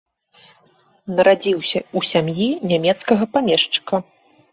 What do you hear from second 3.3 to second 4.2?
памешчыка.